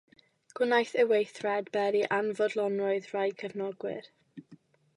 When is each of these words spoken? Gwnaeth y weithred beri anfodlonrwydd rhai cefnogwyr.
Gwnaeth 0.59 0.93
y 1.03 1.03
weithred 1.11 1.69
beri 1.75 2.01
anfodlonrwydd 2.19 3.09
rhai 3.13 3.27
cefnogwyr. 3.43 4.09